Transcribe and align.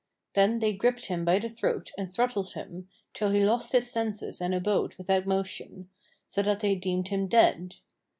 Then 0.33 0.57
they 0.57 0.73
gripped 0.73 1.05
him 1.09 1.23
by 1.23 1.37
the 1.37 1.47
throat 1.47 1.91
and 1.95 2.11
throttled 2.11 2.53
him, 2.53 2.89
till 3.13 3.29
he 3.29 3.45
lost 3.45 3.71
his 3.71 3.91
senses 3.91 4.41
and 4.41 4.51
abode 4.51 4.95
without 4.95 5.27
motion; 5.27 5.89
so 6.25 6.41
that 6.41 6.61
they 6.61 6.73
deemed 6.73 7.09
him 7.09 7.27
dead. 7.27 7.75